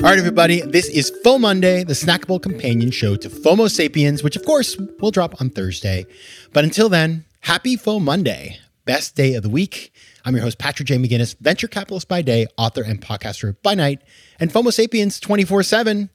[0.00, 4.36] All right, everybody, this is FOMO Monday, the snackable companion show to FOMO Sapiens, which
[4.36, 6.06] of course will drop on Thursday.
[6.52, 9.92] But until then, happy FOMO Monday, best day of the week.
[10.24, 10.96] I'm your host, Patrick J.
[10.96, 14.00] McGinnis, venture capitalist by day, author and podcaster by night,
[14.40, 16.08] and FOMO Sapiens 24 7.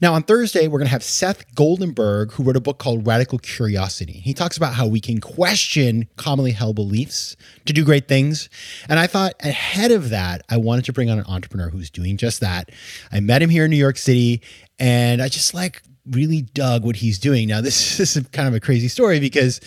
[0.00, 3.38] Now, on Thursday, we're going to have Seth Goldenberg, who wrote a book called Radical
[3.38, 4.14] Curiosity.
[4.14, 7.36] He talks about how we can question commonly held beliefs
[7.66, 8.48] to do great things.
[8.88, 12.16] And I thought ahead of that, I wanted to bring on an entrepreneur who's doing
[12.16, 12.70] just that.
[13.12, 14.40] I met him here in New York City,
[14.78, 17.48] and I just like really dug what he's doing.
[17.48, 19.60] Now, this is kind of a crazy story because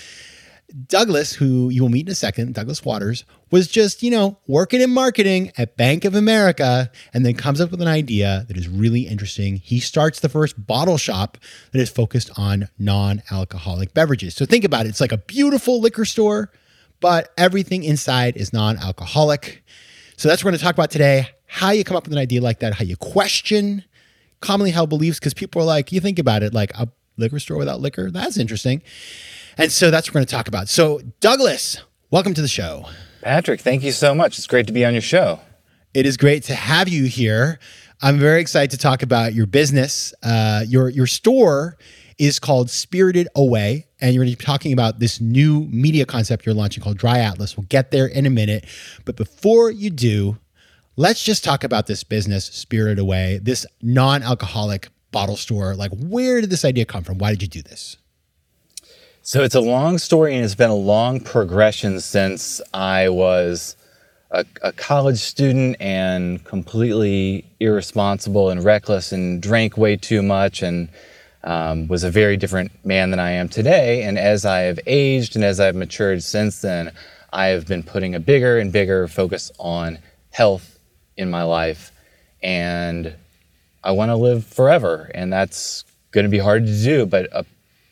[0.88, 4.82] Douglas, who you will meet in a second, Douglas Waters, was just, you know, working
[4.82, 8.68] in marketing at Bank of America and then comes up with an idea that is
[8.68, 9.58] really interesting.
[9.58, 11.38] He starts the first bottle shop
[11.72, 14.36] that is focused on non alcoholic beverages.
[14.36, 16.52] So think about it it's like a beautiful liquor store,
[17.00, 19.64] but everything inside is non alcoholic.
[20.18, 22.20] So that's what we're going to talk about today how you come up with an
[22.20, 23.84] idea like that, how you question
[24.42, 27.58] commonly held beliefs, because people are like, you think about it, like a liquor store
[27.58, 28.82] without liquor, that's interesting.
[29.58, 30.70] And so that's what we're going to talk about.
[30.70, 31.82] So, Douglas,
[32.12, 32.86] welcome to the show.
[33.22, 34.38] Patrick, thank you so much.
[34.38, 35.40] It's great to be on your show.
[35.96, 37.58] It is great to have you here.
[38.02, 40.14] I'm very excited to talk about your business.
[40.22, 41.78] Uh, your your store
[42.20, 46.46] is called Spirited Away, and you're going to be talking about this new media concept
[46.46, 47.58] you're launching called Dry Atlas.
[47.58, 48.66] We'll get there in a minute,
[49.06, 50.38] but before you do,
[50.96, 55.76] let's just talk about this business, Spirited Away, this non-alcoholic bottle store.
[55.76, 57.18] Like, where did this idea come from?
[57.18, 57.98] Why did you do this?
[59.28, 63.76] So it's a long story and it's been a long progression since I was
[64.32, 70.88] a, a, college student and completely irresponsible and reckless and drank way too much and
[71.44, 74.04] um, was a very different man than I am today.
[74.04, 76.94] And as I have aged and as I've matured since then,
[77.34, 80.00] I have been putting a bigger and bigger focus on
[80.32, 80.80] health
[81.18, 81.92] in my life.
[82.42, 83.14] And
[83.84, 85.12] I want to live forever.
[85.14, 87.44] And that's going to be hard to do, but a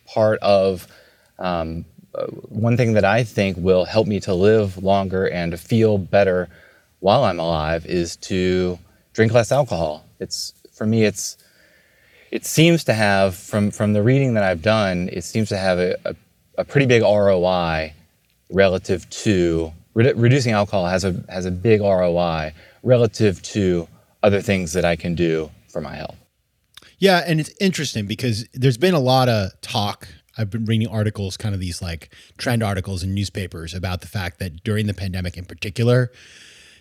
[0.05, 0.87] part of
[1.39, 5.97] um, uh, one thing that I think will help me to live longer and feel
[5.97, 6.47] better
[6.99, 8.79] while I'm alive is to
[9.13, 10.05] drink less alcohol.
[10.19, 11.37] It's for me, it's
[12.31, 15.77] it seems to have from from the reading that I've done, it seems to have
[15.77, 16.15] a, a,
[16.59, 17.93] a pretty big ROI
[18.49, 22.53] relative to re- reducing alcohol has a has a big ROI
[22.83, 23.87] relative to
[24.23, 26.15] other things that I can do for my health.
[26.97, 30.07] Yeah, and it's interesting because there's been a lot of talk
[30.37, 34.39] I've been reading articles, kind of these like trend articles in newspapers about the fact
[34.39, 36.11] that during the pandemic in particular,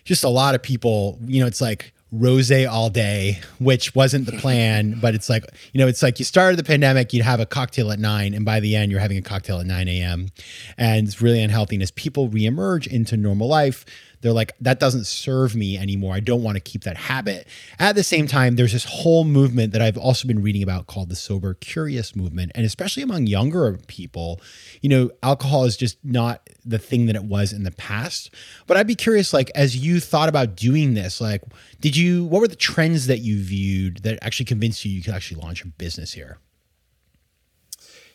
[0.03, 4.31] just a lot of people, you know, it's like rose all day, which wasn't the
[4.33, 5.43] plan, but it's like,
[5.73, 8.45] you know, it's like you started the pandemic, you'd have a cocktail at nine, and
[8.45, 10.29] by the end, you're having a cocktail at 9 a.m.
[10.77, 11.75] And it's really unhealthy.
[11.75, 13.85] And as people reemerge into normal life,
[14.21, 16.13] they're like, that doesn't serve me anymore.
[16.13, 17.47] I don't want to keep that habit.
[17.79, 21.09] At the same time, there's this whole movement that I've also been reading about called
[21.09, 22.51] the sober curious movement.
[22.55, 24.41] And especially among younger people,
[24.81, 28.33] you know, alcohol is just not the thing that it was in the past.
[28.67, 31.43] But I'd be curious, like, as you thought about doing this, like,
[31.79, 35.13] did you, what were the trends that you viewed that actually convinced you you could
[35.13, 36.39] actually launch a business here?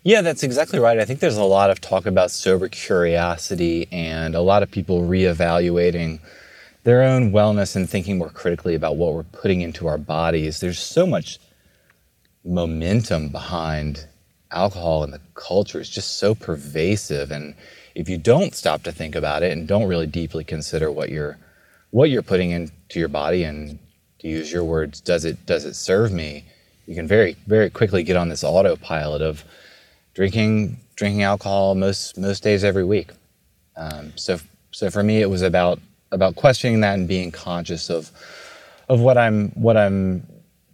[0.02, 0.98] Yeah, that's exactly right.
[0.98, 5.02] I think there's a lot of talk about sober curiosity and a lot of people
[5.02, 6.20] reevaluating
[6.84, 10.60] their own wellness and thinking more critically about what we're putting into our bodies.
[10.60, 11.38] There's so much
[12.46, 14.06] momentum behind
[14.50, 15.80] alcohol in the culture.
[15.80, 17.54] It's just so pervasive and
[17.94, 21.36] if you don't stop to think about it and don't really deeply consider what you're
[21.90, 23.78] what you're putting into your body and
[24.20, 26.46] to use your words, does it does it serve me?
[26.86, 29.44] You can very very quickly get on this autopilot of
[30.14, 33.10] drinking drinking alcohol most most days every week.
[33.76, 34.38] Um, so
[34.70, 35.80] so for me, it was about
[36.12, 38.10] about questioning that and being conscious of
[38.88, 40.26] of what I'm what I'm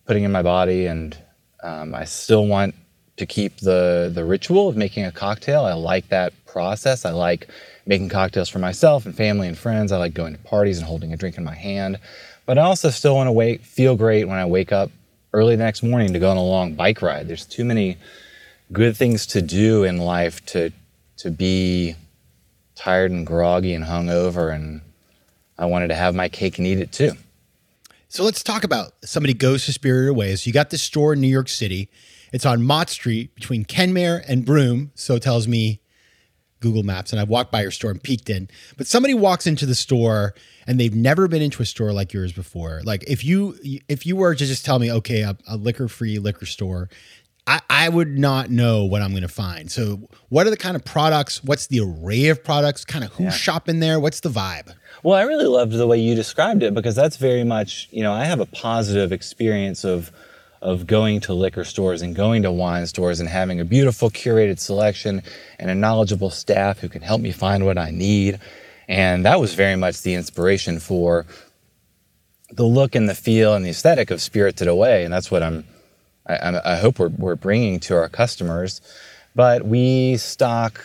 [0.06, 1.16] putting in my body, and
[1.62, 2.74] um, I still want
[3.16, 5.64] to keep the the ritual of making a cocktail.
[5.64, 7.04] I like that process.
[7.04, 7.48] I like
[7.86, 9.92] making cocktails for myself and family and friends.
[9.92, 11.98] I like going to parties and holding a drink in my hand.
[12.46, 14.90] But I also still want to wake feel great when I wake up
[15.32, 17.28] early the next morning to go on a long bike ride.
[17.28, 17.96] There's too many
[18.72, 20.70] good things to do in life to
[21.18, 21.94] to be
[22.74, 24.82] tired and groggy and hungover and
[25.58, 27.12] I wanted to have my cake and eat it too.
[28.08, 30.36] So let's talk about somebody goes to Spirited Away.
[30.36, 31.88] So you got this store in New York City.
[32.32, 34.92] It's on Mott Street between Kenmare and Broome.
[34.94, 35.80] So tells me
[36.60, 38.48] Google Maps, and I've walked by your store and peeked in.
[38.76, 40.34] But somebody walks into the store
[40.66, 42.80] and they've never been into a store like yours before.
[42.84, 43.56] Like if you
[43.88, 46.88] if you were to just tell me, okay, a, a liquor free liquor store,
[47.46, 49.70] I, I would not know what I'm going to find.
[49.70, 51.44] So what are the kind of products?
[51.44, 52.84] What's the array of products?
[52.84, 53.30] Kind of who's yeah.
[53.30, 54.00] shopping there?
[54.00, 54.74] What's the vibe?
[55.02, 58.12] Well, I really loved the way you described it because that's very much you know
[58.12, 60.10] I have a positive experience of
[60.62, 64.58] of going to liquor stores and going to wine stores and having a beautiful curated
[64.58, 65.22] selection
[65.58, 68.40] and a knowledgeable staff who can help me find what I need.
[68.88, 71.26] And that was very much the inspiration for
[72.50, 75.04] the look and the feel and the aesthetic of Spirited Away.
[75.04, 75.64] And that's what I'm,
[76.28, 78.80] I, I hope we're, we're bringing to our customers.
[79.34, 80.84] But we stock,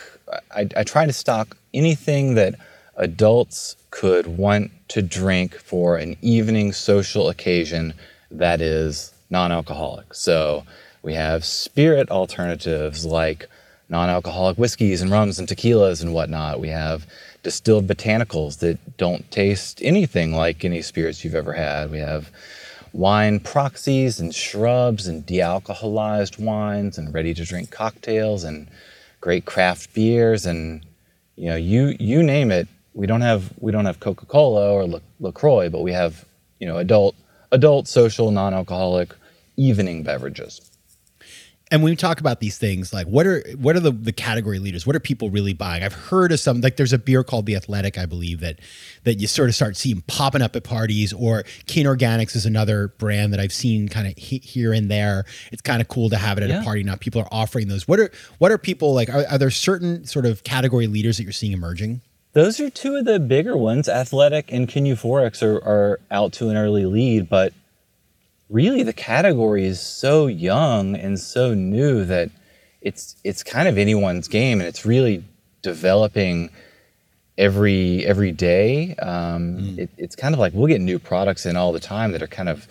[0.54, 2.54] I, I try to stock anything that
[2.96, 7.94] adults could want to drink for an evening social occasion
[8.30, 10.14] that is non-alcoholic.
[10.14, 10.64] So
[11.02, 13.48] we have spirit alternatives like
[13.88, 16.60] non-alcoholic whiskeys and rums and tequilas and whatnot.
[16.60, 17.06] We have
[17.42, 21.90] distilled botanicals that don't taste anything like any spirits you've ever had.
[21.90, 22.30] We have
[22.92, 28.68] wine proxies and shrubs and dealcoholized wines and ready to drink cocktails and
[29.20, 30.84] great craft beers and
[31.36, 35.68] you know you you name it we don't have we don't have coca-cola or lacroix
[35.68, 36.24] but we have
[36.58, 37.14] you know adult
[37.52, 39.14] adult social non-alcoholic
[39.56, 40.71] evening beverages.
[41.72, 44.58] And when we talk about these things, like what are what are the, the category
[44.58, 44.86] leaders?
[44.86, 45.82] What are people really buying?
[45.82, 48.58] I've heard of some like there's a beer called the Athletic, I believe that
[49.04, 51.14] that you sort of start seeing popping up at parties.
[51.14, 55.24] Or Keen Organics is another brand that I've seen kind of he, here and there.
[55.50, 56.60] It's kind of cool to have it at yeah.
[56.60, 56.82] a party.
[56.82, 57.88] Now people are offering those.
[57.88, 59.08] What are what are people like?
[59.08, 62.02] Are, are there certain sort of category leaders that you're seeing emerging?
[62.34, 63.88] Those are two of the bigger ones.
[63.88, 67.54] Athletic and Kin Euphorics are, are out to an early lead, but
[68.52, 72.30] really the category is so young and so new that
[72.82, 75.24] it's it's kind of anyone's game and it's really
[75.62, 76.50] developing
[77.38, 78.94] every every day.
[78.96, 79.78] Um, mm.
[79.78, 82.28] it, it's kind of like we'll get new products in all the time that are
[82.28, 82.68] kind of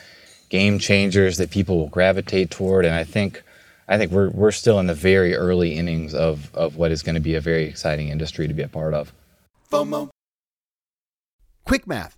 [0.49, 3.41] game changers that people will gravitate toward and i think
[3.87, 7.15] i think we're, we're still in the very early innings of, of what is going
[7.15, 9.13] to be a very exciting industry to be a part of.
[9.71, 10.09] Fomo.
[11.63, 12.17] Quick math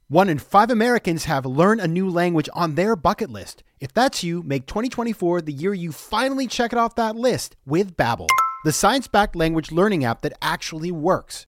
[0.11, 3.63] One in five Americans have learned a new language on their bucket list.
[3.79, 7.95] If that's you, make 2024 the year you finally check it off that list with
[7.95, 8.27] Babbel,
[8.65, 11.47] the science-backed language learning app that actually works.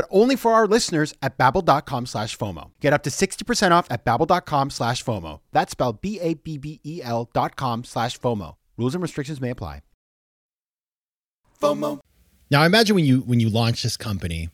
[0.00, 2.70] but only for our listeners at babbel.com slash FOMO.
[2.80, 5.40] Get up to 60% off at babbel.com slash FOMO.
[5.52, 8.54] That's spelled B-A-B-B-E-L dot com slash FOMO.
[8.78, 9.82] Rules and restrictions may apply.
[11.60, 12.00] FOMO.
[12.50, 14.48] Now, I imagine when you when you launch this company,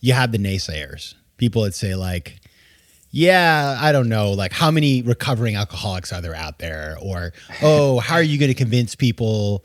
[0.00, 1.14] you had the naysayers.
[1.36, 2.40] People that say like,
[3.12, 6.96] yeah, I don't know, like how many recovering alcoholics are there out there?
[7.00, 9.64] Or, oh, how are you going to convince people,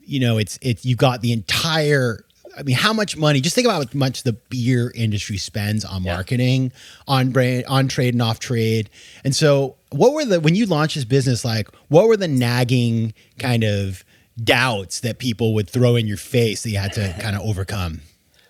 [0.00, 3.40] you know, it's it's you've got the entire I mean, how much money?
[3.40, 6.70] Just think about how much the beer industry spends on marketing, yeah.
[7.08, 8.90] on brand, on trade and off trade.
[9.24, 11.44] And so, what were the when you launched this business?
[11.44, 14.04] Like, what were the nagging kind of
[14.42, 18.00] doubts that people would throw in your face that you had to kind of overcome?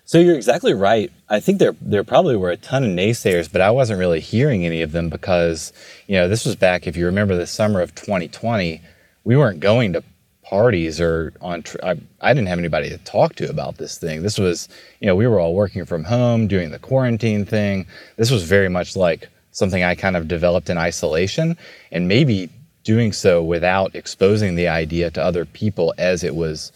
[0.07, 1.11] So you're exactly right.
[1.29, 4.63] I think there there probably were a ton of naysayers, but I wasn't really hearing
[4.63, 5.73] any of them because
[6.07, 8.81] you know this was back if you remember the summer of 2020.
[9.23, 10.03] We weren't going to
[10.45, 11.63] parties or on.
[11.63, 14.21] Tr- I, I didn't have anybody to talk to about this thing.
[14.21, 17.87] This was you know we were all working from home doing the quarantine thing.
[18.17, 21.57] This was very much like something I kind of developed in isolation
[21.91, 22.49] and maybe
[22.83, 26.71] doing so without exposing the idea to other people as it was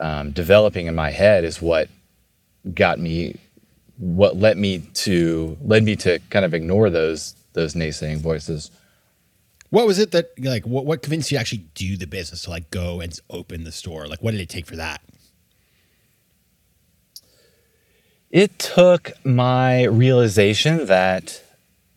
[0.00, 1.88] um, developing in my head is what
[2.74, 3.38] got me
[3.98, 8.70] what led me to led me to kind of ignore those those naysaying voices.
[9.70, 12.50] What was it that like what what convinced you to actually do the business to
[12.50, 14.06] like go and open the store?
[14.06, 15.00] Like what did it take for that?
[18.30, 21.42] It took my realization that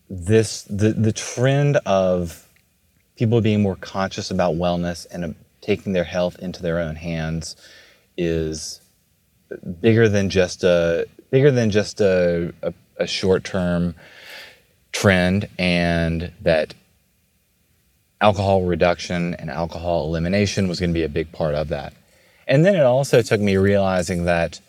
[0.09, 2.47] this the the trend of
[3.15, 7.55] people being more conscious about wellness and taking their health into their own hands
[8.17, 8.81] is
[9.81, 13.95] bigger than just a bigger than just a, a, a short term
[14.91, 16.73] trend, and that
[18.23, 21.93] alcohol reduction and alcohol elimination was going to be a big part of that.
[22.47, 24.61] And then it also took me realizing that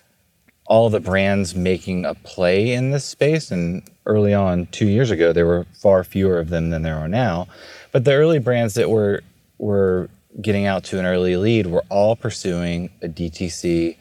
[0.67, 5.33] all the brands making a play in this space, and early on, two years ago,
[5.33, 7.47] there were far fewer of them than there are now.
[7.93, 9.23] But the early brands that were
[9.59, 10.09] were
[10.41, 13.97] getting out to an early lead were all pursuing a DTC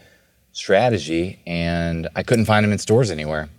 [0.52, 3.50] strategy, and I couldn't find them in stores anywhere.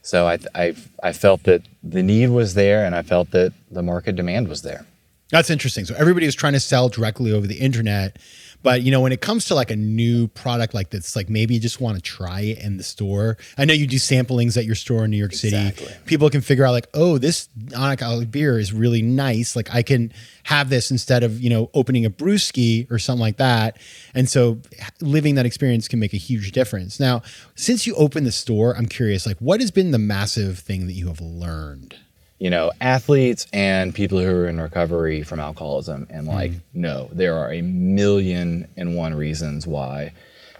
[0.00, 3.82] So I, I, I felt that the need was there, and I felt that the
[3.82, 4.86] market demand was there.
[5.30, 5.84] That's interesting.
[5.84, 8.18] So everybody was trying to sell directly over the internet,
[8.62, 11.54] but you know, when it comes to like a new product like this, like maybe
[11.54, 13.36] you just want to try it in the store.
[13.58, 15.86] I know you do samplings at your store in New York exactly.
[15.86, 15.98] City.
[16.06, 19.54] People can figure out like, oh, this non-alcoholic beer is really nice.
[19.54, 20.12] Like I can
[20.44, 23.76] have this instead of you know opening a brewski or something like that.
[24.14, 24.58] And so
[25.02, 26.98] living that experience can make a huge difference.
[26.98, 27.22] Now,
[27.54, 30.94] since you opened the store, I'm curious, like, what has been the massive thing that
[30.94, 31.96] you have learned?
[32.38, 36.06] You know, athletes and people who are in recovery from alcoholism.
[36.10, 36.36] And mm-hmm.
[36.36, 36.60] like, mm.
[36.74, 40.12] no, there are a million and one reasons why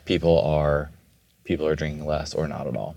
[0.05, 0.91] people are
[1.45, 2.97] people are drinking less or not at all.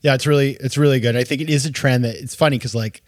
[0.00, 1.16] Yeah, it's really it's really good.
[1.16, 3.02] I think it is a trend that it's funny because like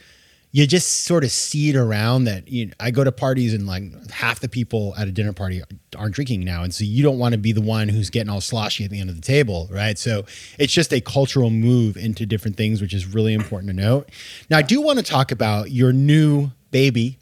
[0.52, 3.66] you just sort of see it around that you know, I go to parties and
[3.66, 5.62] like half the people at a dinner party
[5.97, 6.64] aren't drinking now.
[6.64, 9.00] And so you don't want to be the one who's getting all sloshy at the
[9.00, 9.97] end of the table, right?
[9.97, 10.25] So
[10.59, 14.09] it's just a cultural move into different things, which is really important to note.
[14.49, 17.19] Now, I do want to talk about your new baby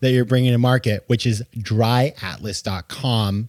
[0.00, 3.48] that you're bringing to market, which is dryatlas.com.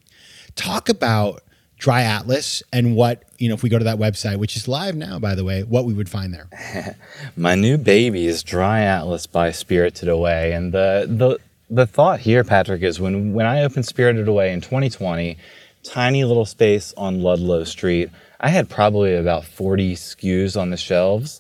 [0.56, 1.44] Talk about
[1.80, 4.96] Dry Atlas and what, you know, if we go to that website, which is live
[4.96, 6.96] now, by the way, what we would find there.
[7.38, 10.52] My new baby is Dry Atlas by Spirited Away.
[10.52, 14.60] And the, the, the thought here, Patrick, is when, when I opened Spirited Away in
[14.60, 15.38] 2020,
[15.84, 18.10] tiny little space on Ludlow Street,
[18.42, 21.40] I had probably about 40 SKUs on the shelves.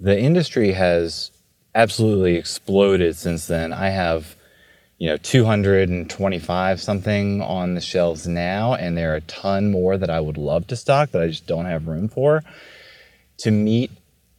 [0.00, 1.30] The industry has
[1.74, 3.74] absolutely exploded since then.
[3.74, 4.35] I have
[4.98, 10.10] you know 225 something on the shelves now and there are a ton more that
[10.10, 12.42] i would love to stock that i just don't have room for
[13.38, 13.90] to meet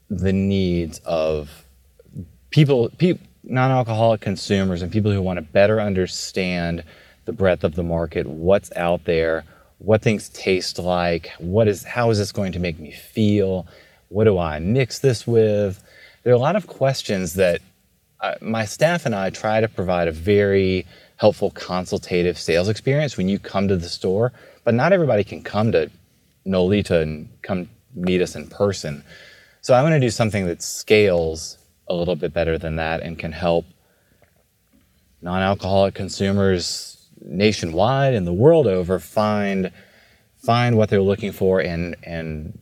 [0.10, 1.66] the needs of
[2.50, 6.84] people, people non-alcoholic consumers and people who want to better understand
[7.26, 9.44] the breadth of the market what's out there
[9.80, 13.68] what things taste like what is how is this going to make me feel
[14.10, 15.84] what do i mix this with?
[16.24, 17.62] There are a lot of questions that
[18.42, 20.86] my staff and I try to provide a very
[21.18, 24.34] helpful consultative sales experience when you come to the store,
[24.64, 25.90] but not everybody can come to
[26.46, 29.04] Nolita and come meet us in person.
[29.62, 31.58] So I want to do something that scales
[31.88, 33.66] a little bit better than that and can help
[35.22, 39.72] non-alcoholic consumers nationwide and the world over find
[40.38, 42.58] find what they're looking for and and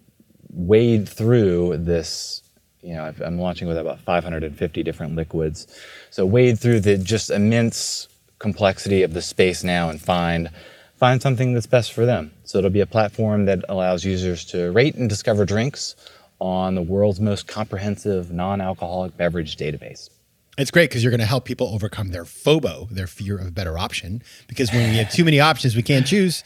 [0.50, 2.42] wade through this
[2.86, 5.68] you know, i am launching with about 550 different liquids.
[6.12, 10.50] So wade through the just immense complexity of the space now and find
[10.96, 12.32] find something that's best for them.
[12.44, 15.96] So it'll be a platform that allows users to rate and discover drinks
[16.40, 20.10] on the world's most comprehensive non alcoholic beverage database.
[20.58, 23.52] It's great because you're going to help people overcome their FOBO, their fear of a
[23.52, 24.22] better option.
[24.48, 26.44] Because when we have too many options, we can't choose.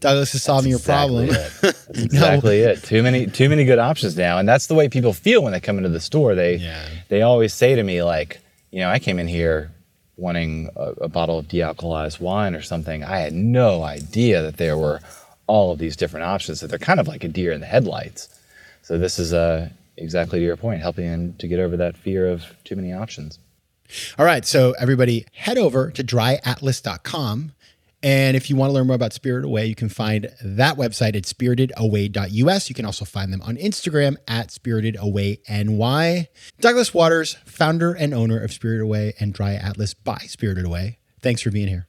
[0.00, 1.26] Douglas is solving your problem.
[1.28, 1.74] Exactly it.
[1.86, 2.82] That's exactly it.
[2.84, 5.60] Too many, too many good options now, and that's the way people feel when they
[5.60, 6.34] come into the store.
[6.34, 6.88] They, Yeah.
[7.10, 8.40] they always say to me like,
[8.70, 9.70] you know, I came in here
[10.16, 13.04] wanting a, a bottle of dealcoholized wine or something.
[13.04, 15.00] I had no idea that there were
[15.46, 16.60] all of these different options.
[16.60, 18.28] So they're kind of like a deer in the headlights.
[18.82, 22.26] So this is uh, exactly to your point, helping them to get over that fear
[22.26, 23.38] of too many options.
[24.18, 24.44] All right.
[24.44, 27.52] So, everybody, head over to dryatlas.com.
[28.02, 31.14] And if you want to learn more about Spirit Away, you can find that website
[31.16, 32.68] at spiritedaway.us.
[32.70, 36.26] You can also find them on Instagram at spiritedawayny.
[36.60, 40.98] Douglas Waters, founder and owner of Spirit Away and Dry Atlas by Spirited Away.
[41.20, 41.86] Thanks for being here.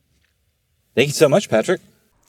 [0.96, 1.80] Thank you so much, Patrick.